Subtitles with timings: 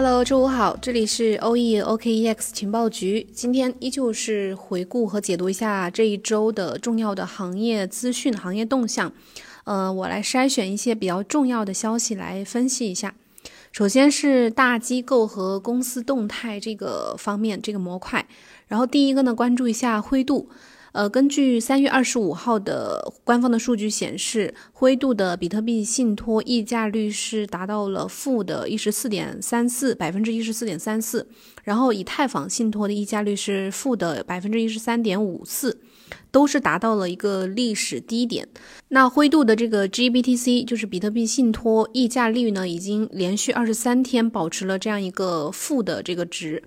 [0.00, 3.26] Hello，周五好，这里是欧 e OKEX 情报局。
[3.32, 9.12] 今天依旧是回顾和解读一下这一周的重要的行业资讯、行业动向。
[9.64, 13.12] 呃，我来筛选一些比较重要的消息来分析一下。
[13.72, 18.24] 首先是大机构和公司动态这个方面，这个模块。
[18.68, 20.48] 然后第一个呢，关注一下灰度。
[20.98, 31.28] 呃，根据三月二十五号的官方的数据显示，灰度的比特币信托溢价率是达到了负的一十四点三四百分之一十四点三四，
[31.62, 35.78] 然后以太坊信托的溢价率是负的百分之一十三点五四，
[36.32, 38.48] 都是达到了一个历史低点。
[38.88, 46.64] 那灰度的这个 GBTC 就是比特币信托溢价率呢，已经连续二十三天保持了这样一个负的这个值。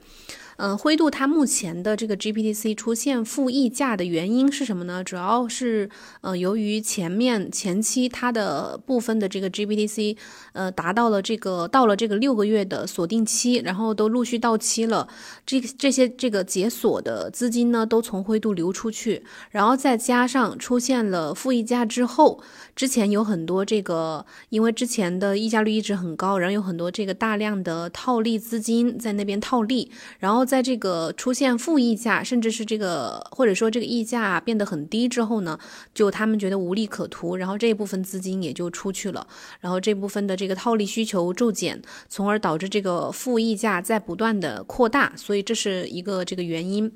[0.63, 5.03] 嗯，灰度它目前的这个 GPTC 出现负溢价的原因是什么呢？
[5.03, 5.89] 主要是
[6.21, 10.16] 呃，由于前面前期它的部分的这个 GPTC，
[10.53, 15.08] 呃，达到了这个到了这个六个月的锁定期，然后都陆续到期了，
[15.47, 22.39] 这这些这个解锁的资金呢，都从灰度流出去，然后再加上出现了负溢价之后，
[22.75, 30.45] 之前有很多这个，因为之前的溢价率一直很高，然后有很多这个大量的套利资金在那边套利，然后。
[30.52, 35.58] 在这个出现负溢价，甚至是这个或者说这个溢价变得很低之后呢，
[35.93, 39.25] 就他们觉得无利可图，然后这一部分资金也就出去了，
[39.61, 46.91] 然后这部分的这个套利需求骤减，从而导致这个负溢价在不断的扩大，所以这是一个这个原因。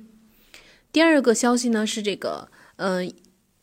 [0.91, 3.09] 第二个消息呢是这个，嗯。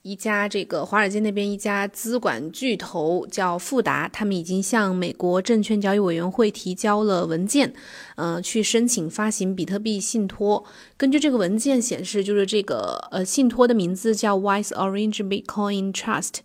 [0.03, 7.73] 一家这个华尔街那边一家资管巨头叫富达，他们已经向美国证券交易委员会提交了文件，
[8.17, 10.65] 呃，去申请发行比特币信托。
[10.97, 16.41] 根据这个文件显示，就是这个呃信托的名字叫 Wise Orange Bitcoin Trust。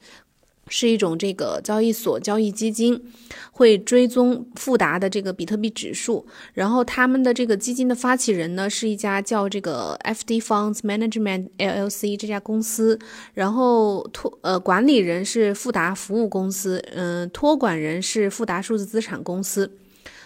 [0.69, 3.01] 是一种这个交易所交易基金，
[3.51, 6.25] 会追踪富达的这个比特币指数。
[6.53, 12.99] 然后他们的这个基金的发起人呢，是一家叫这个 FD Funds Management LLC 这家公司。
[13.33, 19.71] 然后托呃管理人是富达服务公司，嗯，托管人是富达数字资产公司。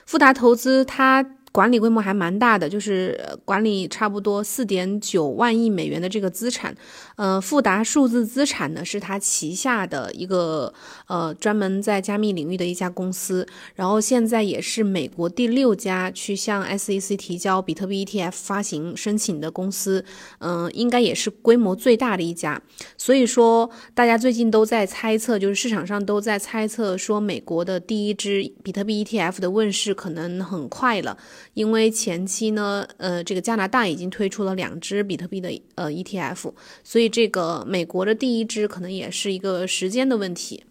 [0.05, 1.37] 富达投资它。
[1.51, 6.75] 管理规模还蛮大的，就是管理差不多四点九万亿美元的这个资产。
[7.17, 10.73] 呃，富达数字资产呢是它旗下的一个
[11.07, 13.45] 呃专门在加密领域的一家公司，
[13.75, 20.03] 然后现在也是美国第六家去向 SEC 提交比特币 ETF 发行申请的公司，
[20.39, 22.61] 嗯，应该也是规模最大的一家。
[22.97, 31.17] 所以说，大家最近都在猜测，就是市场上都在猜测说，美国的第一支比特币 ETF 的问世可能很快了。
[31.53, 36.53] 因为前期呢，呃，这个加拿大已经推出了两只比特币的呃 ETF，
[36.83, 40.63] 所以这个美国的第一支可能也是一个时间的问题。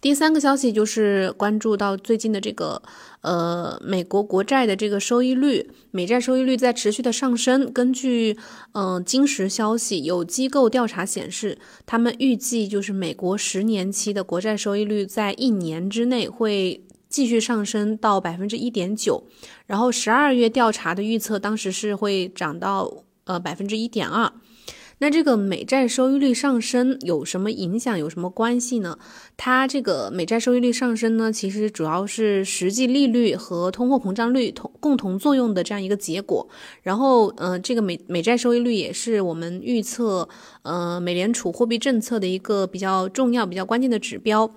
[0.00, 2.82] 第三个消息就是关注到最近的这个
[3.20, 7.70] 呃美国国债的这个收益率，美债收益率在持续的上升。
[7.72, 8.36] 根据
[8.72, 16.82] 嗯金石消息，有机构调查显示，他们预计就是美国十年期的国债收益率在一年之内会。
[17.12, 19.22] 继续上升到百分之一点九，
[19.66, 22.90] 然后十二月调查的预测当时是会涨到
[23.24, 24.32] 呃百分之一点二。
[25.02, 27.98] 那这个美债收益率上升有什么影响？
[27.98, 28.96] 有什么关系呢？
[29.36, 36.48] 它这个美债收益率上升呢，其实主要是实际利率和通货膨胀率同共同作用的这样一个结果。
[36.82, 40.28] 然后，嗯，这个美美债收益率也是我们预测
[40.62, 44.48] 呃美联储货币政策的一个比较重要、比较关键的指标。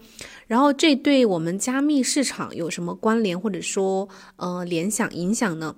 [0.45, 5.75] 然后，这对我们加密市场有什么关联或者说呃联想影响呢？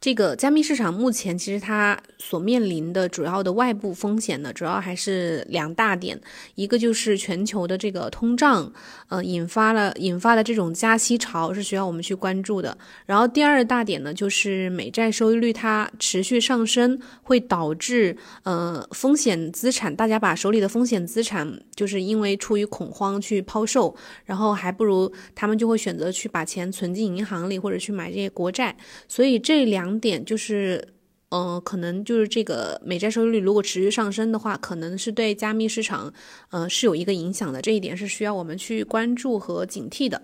[0.00, 6.18] 这个加密市场目前其实它所面临的主要的外部风险呢，主要还是两大点，
[6.54, 8.72] 一个就是全球的这个通胀，
[9.08, 12.76] 呃，引发了引发的这种加息潮是需要我们去关注的。
[13.04, 23.94] 然后第二大点呢，就是美债收益率它持续上升，会导致呃风险资产，大家把手里的风险资产就是因为出于恐慌去抛售，
[24.24, 28.74] 然后还不如他们就会选择去把钱存进银行里或者去买这些国债，
[29.06, 29.89] 所以这两。
[29.90, 30.86] 两点就是，
[31.30, 36.14] 嗯，可能就是这个美债收益率如果持续上升的话，可能是对加密市场，
[36.50, 37.60] 呃，是有一个影响的。
[37.60, 40.22] 这一点是需要我们去关注和警惕的。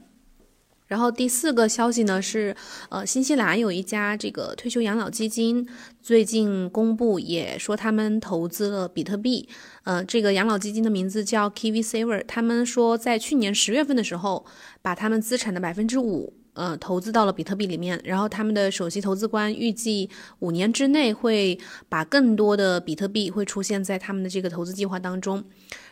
[0.86, 2.54] 然后第四个消息呢是，
[2.90, 5.68] 呃，新西兰有一家这个退休养老基金
[6.00, 9.48] 最近公布，也说他们投资了比特币。
[9.82, 14.46] 呃，这个养老基金的名字叫 Kiwi Saver，他们说在去年十月份的时候，
[14.80, 16.32] 把他们资产的百分之五。
[16.56, 20.08] 呃，投资到了比特币里面，然后他们的首席投资官预计
[20.38, 21.58] 五年之内会
[21.88, 25.44] 把更多的比特币会出现在他们的这个投资计划当中。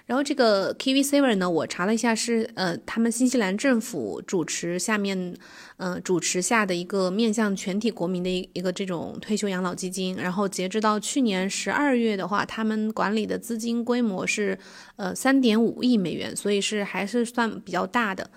[0.07, 5.35] 然后这个 KiwiSaver 呢，我查了一下是呃他们新西兰政府主持下面，
[5.79, 10.17] 呃主持下的一个面向全体国民的一一个这种退休养老基金。
[10.17, 14.59] 然后截止到去年十二月的话，他们管理的资金规模是
[14.97, 18.31] 呃三点五亿美元，所以是还是算比较大的。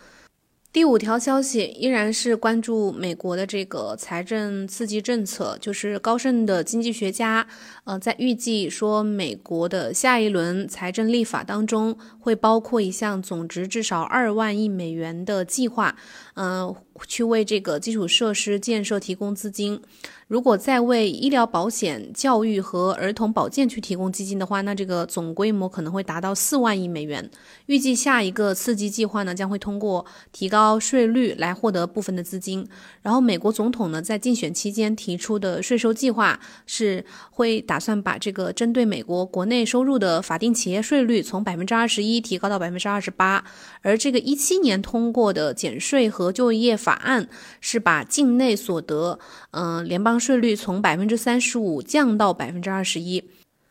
[0.77, 7.47] 第五条消息依然是关注美国的这个财政刺激政策，就是高盛的经济学家，
[7.85, 15.95] 呃，在预计说美国的下一轮财政立法当中会包括一项总值至少二万亿美元的计划，
[16.35, 19.81] 嗯，去为这个基础设施建设提供资金。
[20.27, 27.29] 如果再为医疗保险、教育和儿童保健去提供基金的话，那这个总规模可能会达到四万亿美元。
[27.67, 32.67] 预计下一个刺激计划呢，将会通过提高税率来获得部分的资金。
[33.01, 43.45] 然后，美国总统呢在竞选期间提出的税收计划是会打算把这个针对美国国内收入的法定企业税率从百分之二十一提高到百分之二十八。
[43.81, 47.27] 而这个一七年通过的减税和就业法案
[47.59, 49.19] 是把境内所得，
[49.51, 50.17] 嗯，联邦。
[50.17, 53.23] 税率从百分之三十五降到百分之二十一，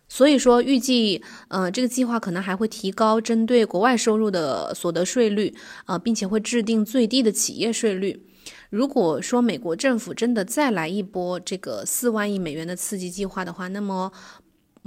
[0.08, 5.54] 所以说预计，呃，这个计划可能还会提高针对国外收入的所得税率，
[5.86, 8.22] 呃，并且会制定最低的企业税率。
[8.70, 14.12] 如果说美国政府真的再来一波这个四万亿美元的刺激计划的话，那么。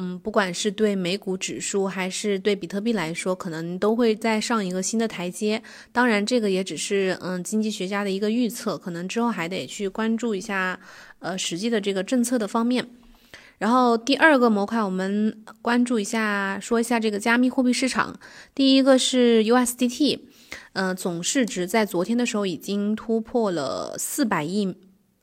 [0.02, 5.62] 嗯，不管是对美股指数还是对比特币来说，可能都会再上一个新的台阶。
[5.92, 10.80] 当然，这个也只是嗯经济学家的一个预测，可能之后还得去关注一下
[11.20, 12.88] 呃实际的这个政策的方面。
[13.58, 18.18] 然后第二个模块，我们关注一下，说一下这个加密货币市场。
[18.56, 20.22] 第一个是 USDT，
[20.72, 24.74] 嗯，总市值在昨天的时候已经突破了四百亿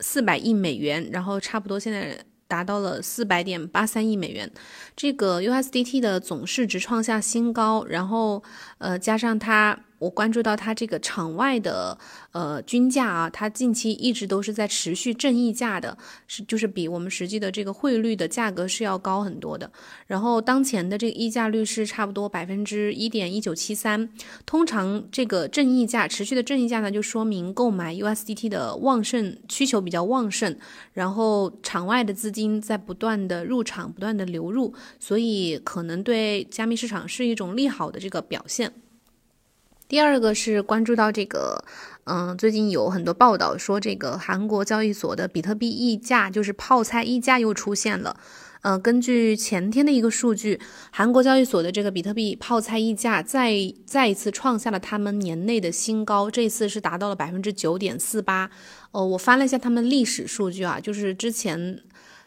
[0.00, 2.26] 四百亿美元，然后差不多现在。
[2.48, 4.50] 达到了四百点八三亿美元，
[4.94, 8.42] 这个 USDT 的总市值创下新高，然后
[8.78, 9.78] 呃加上它。
[9.98, 11.96] 我关注到它这个场外的
[12.32, 15.96] 呃均价啊，它近期一直都是在持续正溢价的，
[16.26, 19.70] 是就是比我们实际的这个汇率的价格是要高很多的。
[20.06, 24.08] 然后当前的这个溢价率是差不多百分之一点一九七三。
[24.44, 30.56] 通常这个正溢价持续的正溢价呢，就说明购买 USDT 的旺盛需求比较旺盛，
[30.92, 38.72] 然后场外的资金在不断的入场，不断的流入，所以可能对加密市场是一种利好的这个表现。
[39.88, 41.64] 第二个是关注到这个，
[42.04, 48.16] 嗯，最近有很多报道说，这个韩国交易所的比特币溢价，就是泡菜溢价又出现了。
[48.62, 50.60] 呃，根据前天的一个数据，
[50.90, 53.52] 韩国交易所的这个比特币泡菜溢价再
[53.84, 58.50] 再一次创下了他们年内的新高，这次是达到了百分之九点四八。
[58.90, 61.80] 呃，我翻了一下他们历史数据啊，就是之前。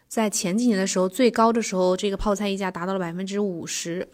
[0.09, 4.05] 在前几年的时候，最高的时候，这个泡菜溢价达到了百分之五十。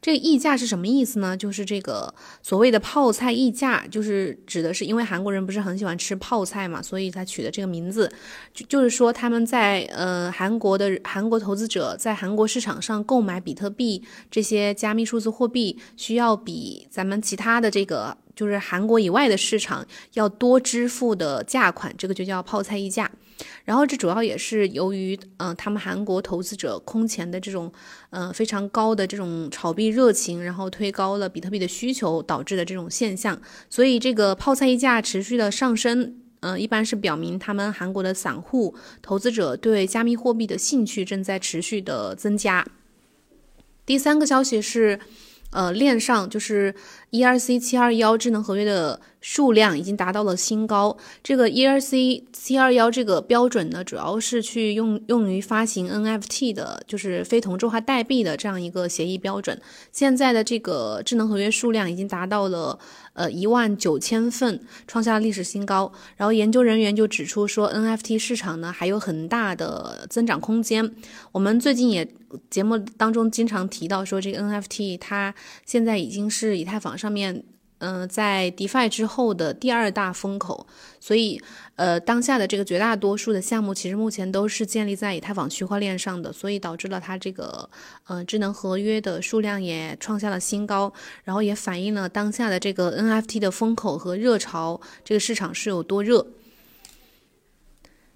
[0.00, 1.34] 这个溢价是什么意思呢？
[1.34, 8.12] 就是这个所谓的泡菜溢价，就是指的是因为韩国人不是很喜欢吃泡菜嘛，所以他取的这个名字，
[8.52, 23.10] 就就是说他们在呃韩国的韩国投资者在韩国市场上购买比特币这些加密数字货币，需要比咱们其他的这个就是韩国以外的市场要多支付的价款，这个就叫泡菜溢价。
[23.64, 27.72] 然后这主要也是由于，嗯，他们韩国投资者空前的这种，
[28.10, 33.36] 嗯，非常高的这种炒币热情，然后推高了比特币的需求导致的这种现象。
[33.68, 42.64] 所以这个泡菜溢价持续的上升，嗯，一般是表明他们韩国的散户投资者对加密货币的兴趣正在持续的增加。
[43.84, 45.00] 第三个消息是，
[45.50, 46.74] 呃，链上就是
[47.10, 49.00] ERC 七二幺智能合约的。
[49.20, 50.96] 数量已经达到了新高。
[51.24, 59.60] 这个 ERC 七二幺这个标准呢，主要是去用用于发行 NFT 的，就是非同质化代币的这样一个协议标准。
[59.90, 62.78] 现在的这个智能合约数量已经达到了
[63.14, 65.92] 呃一万九千份，创下历史新高。
[66.16, 70.94] 然后研究人员就指出说，NFT 市场呢还有很大的增长空间。
[71.32, 72.08] 我们最近也
[72.48, 75.34] 节目当中经常提到说，这个 NFT 它
[75.66, 77.44] 现在已经是以太坊上面。
[77.80, 80.66] 嗯，在 DeFi 之后的第二大风口，
[80.98, 81.40] 所以
[81.76, 87.70] 呃，当下的这个绝大多数的项目，其实目前都是建立在以太坊区块链上的，所以导致了它这个
[88.08, 96.26] 呃智能合约的数量也创下了新高，然后也反映了当下的这个 NFT 的风口和热潮，这个市场是有多热。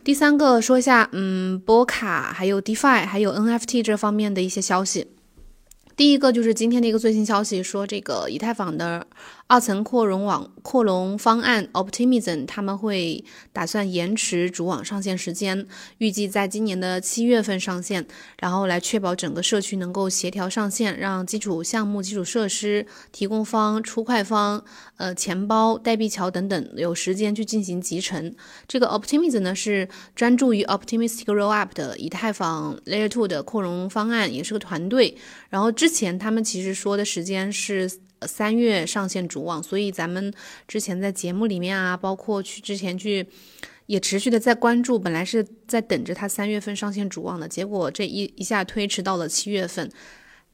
[0.03, 5.07] 第三个说一下，嗯，波卡还有 DeFi 还有 NFT 这方面的一些消息。
[6.03, 9.07] 第一个就是今天的一个最新消息，说这个以太坊的
[9.53, 15.67] 二层扩容网扩容方案 Optimism，他们会打算延迟主网上线时间，
[15.99, 18.07] 预计在今年的七月份上线，
[18.41, 24.65] 然后来确保整个社区能够协调上线，让基础项目、基础设施提供方、出块方、
[24.97, 28.35] 呃钱包、代币桥等等有时间去进行集成。
[28.67, 35.19] 这个 Optimism 呢是专注于 Optimistic Rollup 的以太坊 Layer Two 的扩容方案，也是个团队。
[35.51, 37.91] 然后之前他们其实说的时间是。
[38.27, 40.33] 三月上线主网，所以咱们
[40.67, 43.27] 之前在节目里面啊，包括去之前去，
[43.87, 44.99] 也持续的在关注。
[44.99, 49.91] 本来是在等着它三月份上线主网的，结果这一一下推迟到了七月份，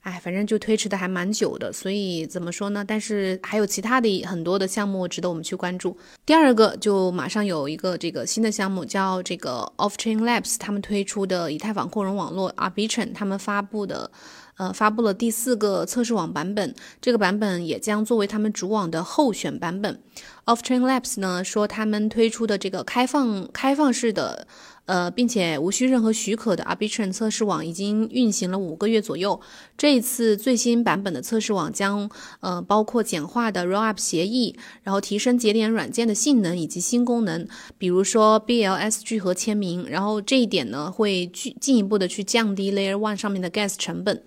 [0.00, 1.72] 哎，反正就推迟的还蛮久的。
[1.72, 2.84] 所以怎么说呢？
[2.86, 5.96] 但是还有其他的很多的项目值得我们去关注。
[6.24, 14.10] 第二个就马上有一个这个新的项目，叫这个 Off Chain Labs，他们推出的以太坊扩容网络 Arbitrum，他们发布的。
[14.58, 20.00] 呃，发布了第四个测试网版本，这个版本也将作为他们主网的候选版本。
[20.46, 24.48] Off Chain Labs 呢说，他们推出的这个开放开放式的，
[24.86, 29.40] 呃，并且无需任何许可的 Arbitrum 测试网已经运行了五个月左右。
[29.76, 32.10] 这一次最新版本的测试网将，
[32.40, 37.46] 呃，包括简化的 Rollup 协议，然后提升节点软件的性能以及新功能，
[37.76, 39.86] 比如说 BLS 聚合签名。
[39.88, 44.24] 然后这一点呢，会去进一步的去降低 Layer One 上面的 Gas 成本。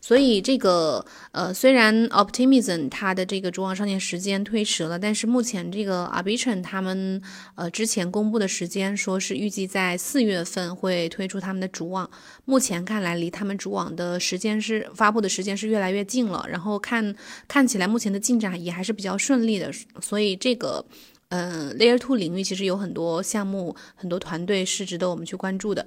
[0.00, 7.20] 所以这个呃，虽然 Optimism 它的这个主网上线时间推迟了，但是目前这个 Arbitrum 他们
[7.56, 12.08] 呃之前公布的时间说是预计在四月份会推出他们的主网，
[12.44, 17.14] 目前看来离他们主网的时间是发布的时间是越来越近了，然后看
[17.46, 20.82] 看起来目前的进展也还是比较顺利的，所以这个
[21.28, 25.86] 嗯 Layer Two 领域其实有很多项目、很多团队是值得我们去关注的。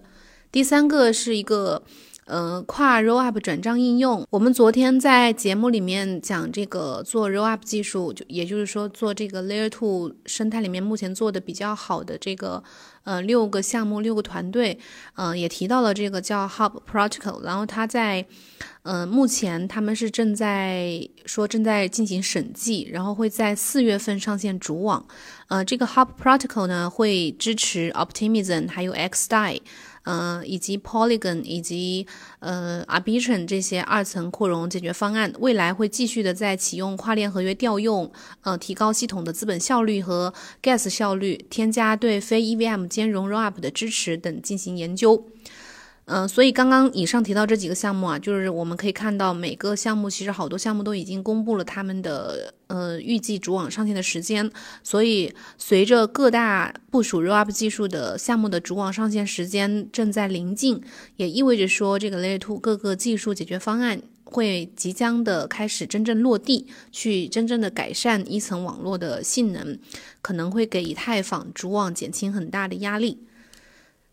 [0.52, 1.82] 第三个是一个。
[2.32, 12.64] 呃，跨 Rollup 转账应用，我们昨天在节目里面讲这个做 Rollup 技术，就也就是说做这个 Layer Two 生态里面目前做的比较好的这个
[13.04, 14.80] 呃六个项目六个团队，
[15.16, 18.26] 嗯，也提到了这个叫 Hub Protocol，然后它在
[18.84, 25.06] 嗯目前他们是正在说正在进行审计，然后会在四月份上线主网，
[25.50, 29.60] 呃，这个 Hub Protocol 呢会支持 Optimism 还有 XDAI。
[30.04, 32.08] 嗯，以及 Polygon 以及
[32.40, 45.26] 呃 Arbitrum 这些二层扩容解决方案，未来会继续的在启用跨链合约调用，呃，提高系统的资本效率和 Gas 效率，添加对非 EVM 兼容 Rollup 的支持等进行研究。
[46.14, 54.52] 嗯，所以刚刚以上提到这几个项目啊，就是我们可以看到每个项目其实好多项目都已经公布了他们的呃预计主网上线的时间。
[54.84, 60.82] 所以随着各大部署 Rollup 技术的项目的主网上线时间正在临近，
[61.16, 69.80] 也意味着说这个 Layer Two 各个技术解决方案会即将的开始真正落地，去真正的改善一层网络的性能，
[70.22, 73.20] 可能会给以太坊主网减轻很大的压力。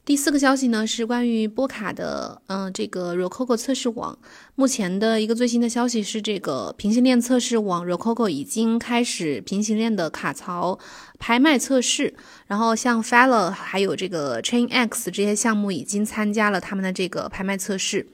[0.09, 4.19] 第四个消息呢是关于波卡的，嗯，这个 Rococo 测试网。
[4.55, 10.79] 目前的一个最新的消息是，这个平行链测试网 Rococo 已经开始平行链的卡槽
[11.19, 12.15] 拍卖测试。
[12.47, 18.09] 然后像 f a l l 还有这个 ChainX 这些项目已经参加了他们的这个拍卖测试。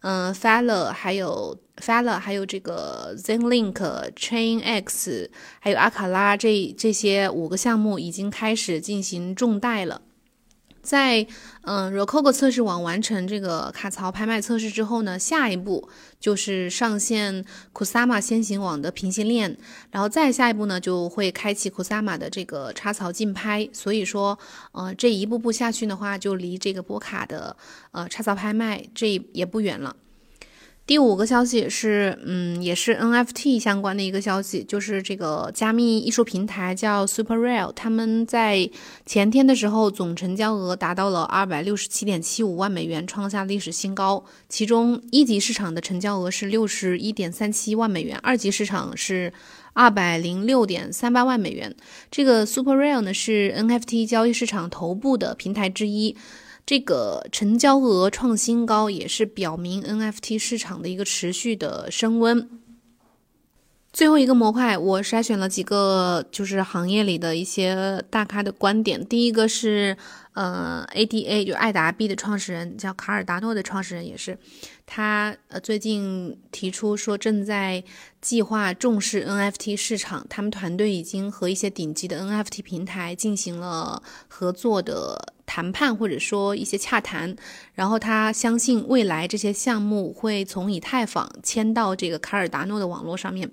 [0.00, 5.28] 嗯 f a l l 还有 f a l l 还有这个 ZenLink、ChainX
[5.60, 10.00] 还有阿卡拉这这些五个项目已经开始进行重贷了。
[10.84, 11.26] 在
[11.62, 15.88] 嗯 r o c o c o 测试网完成这个卡槽拍卖测试之后呢，下一步
[16.20, 19.56] 就是上线 CUSAMA 先行网的平行链，
[19.90, 23.68] 然后再下一步呢，就会开启 CUSAMA 的这个插槽竞拍。
[23.72, 24.38] 所以说，
[24.72, 27.56] 呃，这一步步下去的话，就离这个波卡的
[27.92, 29.96] 呃插槽拍卖这也不远了。
[30.86, 38.68] 第五个消息是，嗯，也是 NFT 相关的一个消息，就是这个加密艺术平台叫 Super Real，他们在
[39.06, 44.26] 前天的时候总成交额达到了二百六十七点七五万美元，创下历史新高。
[44.50, 49.32] 其中一级市场的成交额是六十一点三七万美元，二级市场是
[49.72, 51.74] 二百零六点三八万美元。
[52.10, 56.14] 这个 Super Real 呢是 NFT 交易市场头部的平台之一。
[56.66, 62.48] 这个成交额创新高，也是表明 NFT 市场的一个持续的升温。
[63.94, 69.06] 最后一个模块，我筛选了几个就是行业里的一些大咖的观点。
[69.06, 69.96] 第一个是，
[70.32, 74.36] 呃，ADA 就爱达币的创始人叫卡尔达诺的创始人也是，
[74.84, 77.84] 他呃最近提出说正在
[78.20, 85.32] 计划重视 NFT 市场，他们团队已经和一些顶级的 NFT 平台进行了合作的。
[85.46, 87.36] 谈判或者说一些洽谈，
[87.74, 93.50] 然后他相信未来这些项目会从以太坊迁到这个卡尔达诺的网络上面。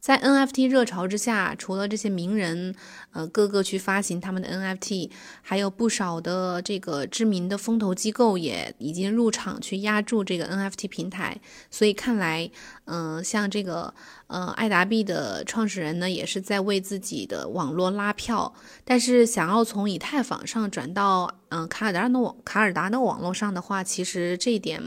[0.00, 2.74] 在 NFT 热潮之下，除了这些名人，
[3.12, 5.10] 呃，各个去发行他们的 NFT，
[5.42, 11.38] 还有不少的这个知名的风投机构也已经入场去压住这个 NFT 平台。
[11.70, 12.50] 所以看来，
[12.86, 13.92] 嗯，像这个
[14.26, 18.54] 呃爱达币的创始人呢，也是在为自己的网络拉票。
[18.86, 24.82] 但是想要从以太坊上转到嗯卡尔达诺卡尔达诺网络上的话，其实这一点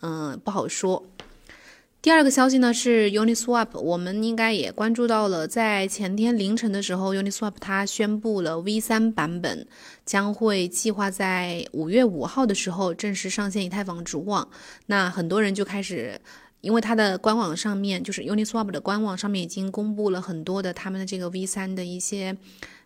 [0.00, 1.04] 嗯不好说。
[2.06, 9.66] 第二个消息呢是 Uniswap，我们应该也关注到了，在前天凌晨的时候，Uniswap 它宣布了 V3 版本
[10.04, 14.48] 将会计划在五月五号的时候正式上线以太坊主网。
[14.86, 16.20] 那很多人就开始，
[16.60, 22.36] 因为它的官网上面，就是 Uniswap 的官网上面已经公布了很多的他们的这个 V3 的一些。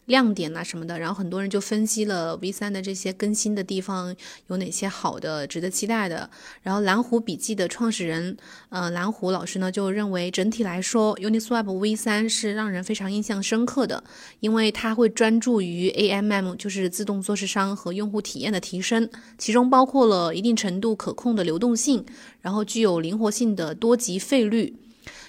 [0.06, 4.14] 亮点呐什么的，然后很多人就分析了 V 三的这些更新的地方
[4.48, 6.28] 有哪些好的、值得期待的。
[6.62, 8.36] 然后蓝湖笔记的创始人，
[8.70, 14.02] 呃，蓝湖老师呢就认为整体来说，Uniswap V 三是让人非常印象深刻的，
[14.40, 22.04] 因为它会专注于 AMM，就是自动做市商和用户体验的提升，其中包括了一定程度可控的流动性，
[22.40, 24.74] 然后具有灵活性的多级费率，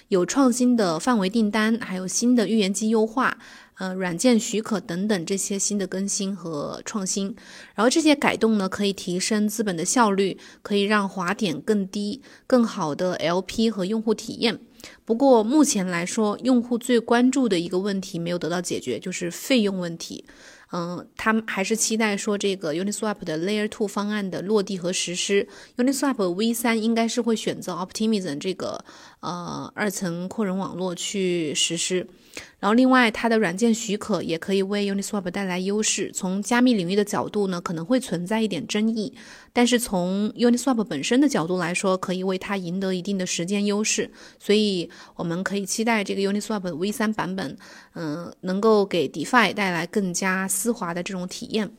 [0.08, 3.38] 有创新的范围订单，还有新的预言机优化。
[3.78, 7.34] 呃，软件许可等等这些新的更新和创新，
[7.74, 14.60] 然后这些改动呢，可以提升资本的效率，可以让滑点更低，更好的 LP 和用户体验。
[15.04, 20.24] 不过目前来说，用户最关注的一个问题没有得到解决，就是费用问题。
[20.74, 25.46] 嗯，他们还是期待说这个 Uniswap 的 Layer Two 方案的落地和实施。
[25.76, 28.82] Uniswap V 三应该是会选择 Optimism 这个
[29.22, 32.06] 呃二层扩容网络去实施。
[32.58, 36.10] 然后另外它的软件许可也可以为 Uniswap 带来优势。
[36.14, 39.12] 从加密领域的角度呢，可能会存在一点争议，
[39.52, 44.10] 但是从 Uniswap 本身的角度来说，可以为它赢得一定的时间优势。
[44.38, 47.56] 所以我们可以期待这个 Uniswap V 三版本，
[47.94, 50.48] 嗯，能够给 DeFi 带来更加。
[50.48, 51.70] 丝滑的这种体验。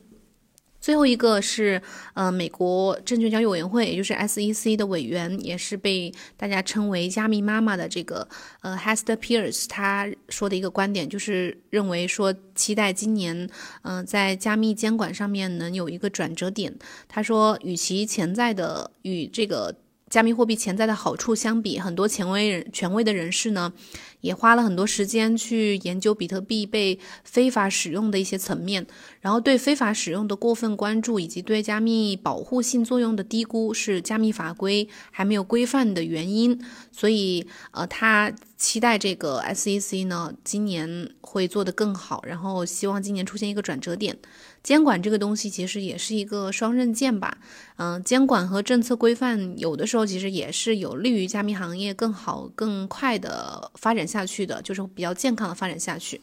[0.84, 1.80] 最后一个是，
[2.12, 8.28] 呃，美国证券交易委员会，也就是 SEC 的委员，也是被大家称为“加密妈妈”的这个，
[8.60, 13.48] 呃，Hester Pierce，他说的一个观点就是认为说，期待今年，
[13.80, 16.76] 嗯，在加密监管上面能有一个转折点。
[17.08, 19.74] 他说，与其潜在的与这个。
[20.14, 23.72] 加密货币潜在的好处相比，很多权威人权威的人士呢，
[24.20, 28.86] 也花了很多时间去研究比特币被非法使用的一些层面，
[29.20, 36.64] 然后对非法使用的过分关注以及对加密保护性作用的低估是加密法规还没有规范的原因。
[36.92, 44.16] 所以，呃，他期待这个 SEC 呢今年会做得更好，然后希望今年出现一个转折点。
[44.64, 47.36] 监管这个东西其实也是一个双刃剑吧，
[47.76, 56.20] 嗯，监管和政策规范有的时候其实也是有利于加密行业更好、更快的发展下去的，就是比较健康的发展下去。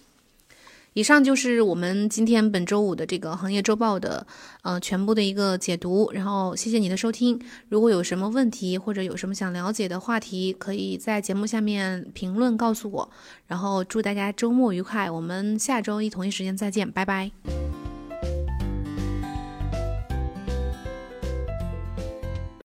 [0.93, 4.27] 以上就是我们今天本周五的这个行业周报的
[4.61, 7.39] 呃全部的一个解读，然后谢谢你的收听。
[7.69, 13.09] 如果有什么问题或者有什么想了解的话题，可以在节目下面评论告诉我。
[13.47, 17.31] 然后祝大家周末愉快，我们下周一同一时间再见，拜拜。